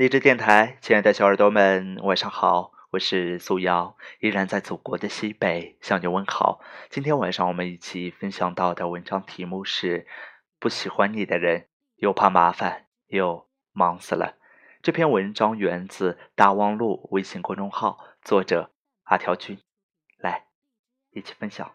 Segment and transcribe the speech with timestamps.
[0.00, 6.62] 励志电台，亲爱的小耳朵们，晚上好，我是苏瑶，依然在祖国的西北向你问好。
[6.88, 10.06] 今天晚上我们一起分享到的文章题目是：
[10.58, 14.38] 不喜欢你的人，又怕麻烦，又忙死了。
[14.80, 18.72] 这篇文章源自大望路微信公众号，作者
[19.02, 19.58] 阿条君，
[20.16, 20.46] 来
[21.10, 21.72] 一起分享。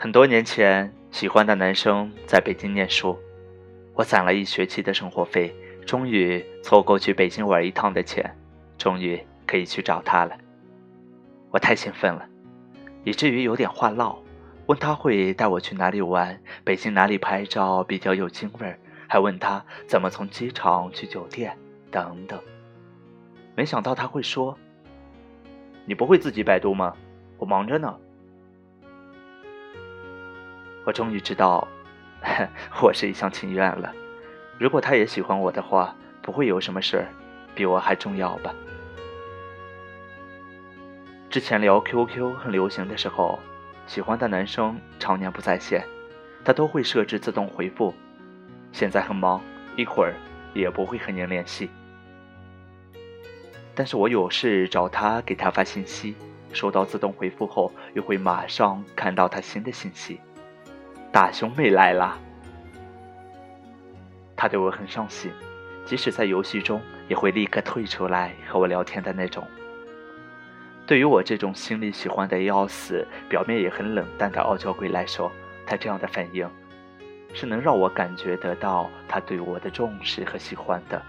[0.00, 3.18] 很多年前，喜欢的男生在北京念书，
[3.94, 5.52] 我攒了一学期的生活费，
[5.84, 8.32] 终于凑够去北京玩一趟的钱，
[8.78, 10.38] 终于可以去找他了。
[11.50, 12.24] 我太兴奋了，
[13.02, 14.16] 以至于有点话唠，
[14.66, 18.78] 问他会带我去哪里玩，北京哪里拍照比较有京味儿，
[19.08, 21.58] 还问他怎么从机场去酒店
[21.90, 22.40] 等等。
[23.56, 24.56] 没想到他会说
[25.86, 26.94] ：“你不会自己百度吗？
[27.36, 27.98] 我忙着呢。”
[30.88, 31.68] 我终于知道，
[32.82, 33.92] 我是一厢情愿了。
[34.56, 37.06] 如果他也喜欢我的话，不会有什么事儿
[37.54, 38.54] 比我还重要吧？
[41.28, 43.38] 之前聊 QQ 很流行的时候，
[43.86, 45.84] 喜欢的男生常年不在线，
[46.42, 47.92] 他都会设置自动回复。
[48.72, 49.42] 现在很忙，
[49.76, 50.14] 一会儿
[50.54, 51.68] 也不会和您联系。
[53.74, 56.16] 但是我有事找他，给他发信息，
[56.54, 60.18] 收到自动回复后，又会马上看到他新的信息。
[61.10, 62.18] 大兄妹来啦！
[64.36, 65.32] 他对我很上心，
[65.86, 69.42] 即使在游戏中也会立刻退出来和我聊天的那种。
[70.86, 75.32] 对于我这种心里喜欢的要死、表面也很冷淡的傲娇鬼来说，
[75.66, 76.48] 他这样的反应
[77.32, 81.02] 是能让我感觉得到他对我的重视和喜欢的。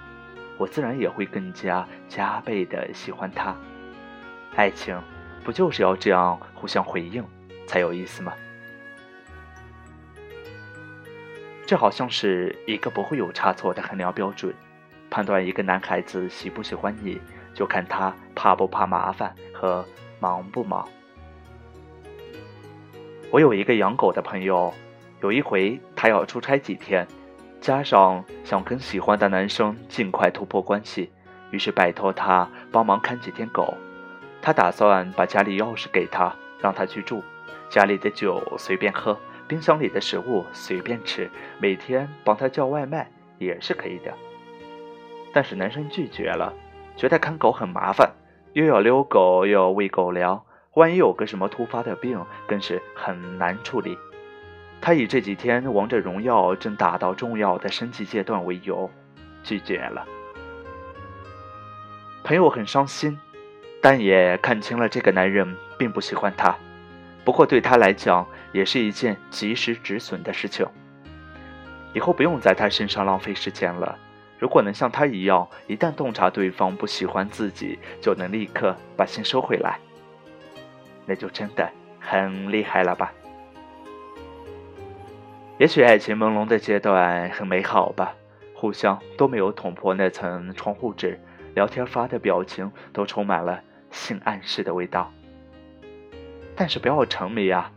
[0.58, 3.54] 我自然也会更加加倍的喜欢他。
[4.56, 4.98] 爱情
[5.44, 7.24] 不就是要这样互相回应
[7.68, 8.34] 才有意思吗？
[11.70, 14.52] 这好像是一个不会有差错的衡量标准，
[15.08, 17.22] 判断一个男孩子喜不喜欢你，
[17.54, 19.86] 就看他怕不怕麻烦和
[20.20, 20.90] 忙不忙。
[23.30, 24.74] 我有一个养狗的朋友，
[25.22, 27.08] 有一回他要出差几天，
[27.62, 31.12] 加上想跟喜欢的男生尽快突破关系，
[31.52, 33.76] 于是拜托他帮忙看几天狗。
[34.42, 37.22] 他打算把家里钥匙给他，让他去住，
[37.70, 39.16] 家里的酒随便喝。
[39.50, 41.28] 冰箱里的食物随便吃，
[41.60, 44.14] 每天帮他叫外卖也是可以的。
[45.34, 46.54] 但是男生拒绝了，
[46.96, 48.12] 觉得看狗很麻烦，
[48.54, 50.44] 又要遛狗又要喂狗粮，
[50.76, 53.98] 万一有个什么突发的病，更是很难处理。
[54.80, 58.90] 他以这几天王者荣耀正打到重要的升级阶段为由，
[59.44, 60.06] 拒绝了。
[62.24, 63.20] 朋友很伤心，
[63.82, 66.56] 但也看清了这个男人并不喜欢他。
[67.30, 70.66] 不过对他来讲，也是一件及时止损的事情。
[71.94, 73.96] 以后不用在他身上浪费时间了。
[74.40, 79.78] 如果能像他一样，一旦洞察对方不喜欢自己，就能立刻把心收回来，
[81.06, 81.70] 那就真的
[82.00, 83.14] 很厉害了吧？
[85.60, 88.12] 也许爱情朦胧的阶段很美好吧，
[88.56, 91.22] 互相都没有捅破那层窗户纸，
[91.54, 93.62] 聊天发的表情都充满了
[93.92, 95.14] 性暗示的味道。
[96.60, 97.72] 但是不要沉迷啊！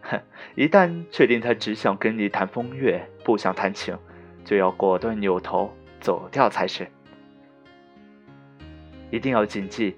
[0.00, 0.18] 哼，
[0.54, 3.94] 一旦确定他只想跟你谈风月，不想谈情，
[4.42, 5.70] 就要果断扭头
[6.00, 6.90] 走掉才是。
[9.10, 9.94] 一定要谨记：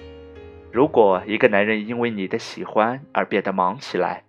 [0.72, 4.24] 如果一个男人因为你的喜欢而变得忙起来，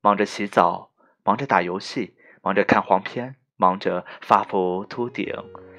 [0.00, 0.90] 忙着洗澡，
[1.22, 5.34] 忙着打游戏，忙着看黄片，忙着发福秃顶，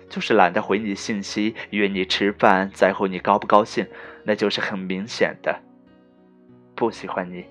[0.08, 3.88] 就是懒得回你信息、约你吃饭、在乎你高不高兴，
[4.24, 5.64] 那就是很明显的。
[6.80, 7.44] 不喜欢你，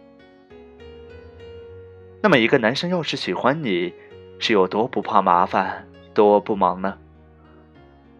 [2.23, 3.93] 那么一个男生要是喜欢你，
[4.39, 6.97] 是有多不怕麻烦，多不忙呢？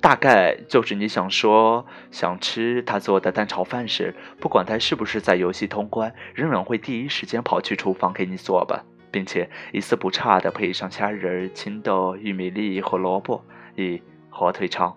[0.03, 13.43] 大概就是你想说想吃他做的蛋炒饭时，不管他是不是在游戏通关，仍然会第一时间跑去厨房给你做吧，并且一丝不差的配上虾仁、青豆、玉米粒和萝卜，
[13.77, 14.95] 以火腿肠。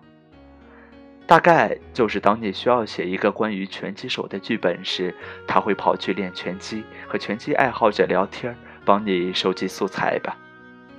[1.26, 5.14] 大概就是当你需要写一个关于拳击手的剧本时，
[5.46, 8.54] 他会跑去练拳击，和拳击爱好者聊天，
[8.84, 10.36] 帮你收集素材吧。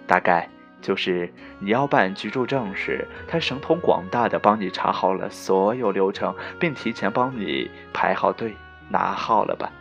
[0.07, 0.49] 大概
[0.81, 8.55] 就是你要办居住证时，他神通广大的帮你查好了所有流程，并提前帮你排好队
[8.89, 9.71] 拿号了吧。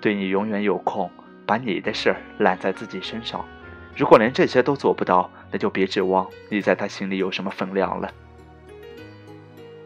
[0.00, 1.10] 对你永远有空，
[1.46, 3.42] 把你的事儿揽在自己身上。
[3.96, 8.12] 如果连这些都做不到，那就别指望你在他心里有什么分量了。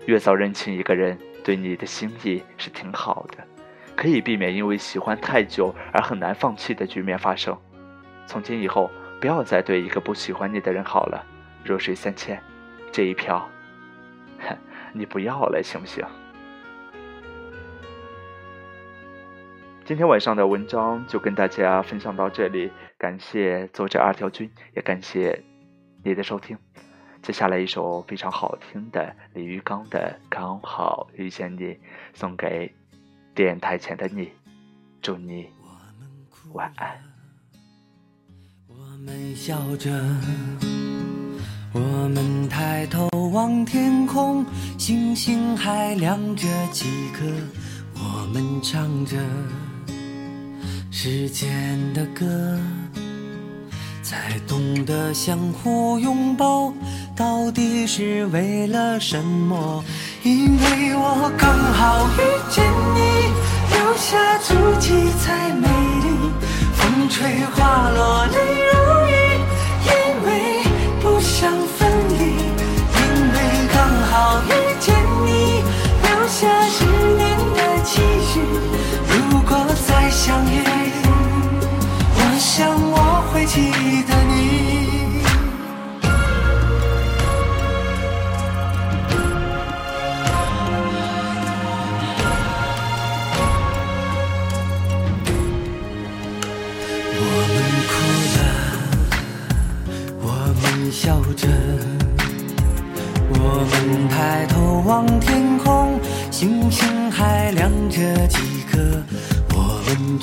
[0.06, 3.44] 越早认清一个人对你的心意是挺好的，
[3.94, 7.56] 可以避免因为喜欢太久而很难放弃的局面发生。
[8.26, 11.24] 从今以后，不要再对一个不喜欢你的人好了。
[11.64, 12.40] 弱水三千，
[12.92, 13.48] 这一票，
[14.92, 16.04] 你不要了，行不行？
[19.84, 25.42] 今天晚上的文章就跟大家分享到这里，感谢作者二条君，也感谢
[26.04, 26.56] 你的收听。
[27.26, 31.64] 接下来一首非常好听的李玉刚的《刚好遇见你》，
[32.14, 32.72] 送给
[33.34, 34.30] 电台前的你，
[35.02, 35.48] 祝你
[36.52, 36.96] 晚安。
[38.68, 39.90] 我们笑着，
[41.72, 41.80] 我
[42.14, 44.46] 们抬头望天空，
[44.78, 47.24] 星星还亮着几颗。
[47.96, 49.16] 我们唱着
[50.92, 52.56] 时间的歌，
[54.00, 56.72] 才懂得相互拥抱。
[57.16, 59.82] 到底是为了什么？
[60.22, 62.20] 因为我刚好遇
[62.50, 62.62] 见
[62.94, 63.32] 你，
[63.74, 66.30] 留下足迹才美丽。
[66.74, 68.36] 风吹花落泪
[68.70, 69.05] 如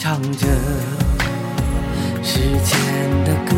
[0.04, 0.48] 唱着
[2.22, 2.78] 时间
[3.24, 3.56] 的歌，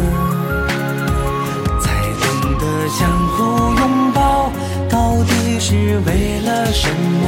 [1.82, 1.90] 才
[2.22, 4.52] 懂得相互拥抱，
[4.88, 7.28] 到底是为了什么？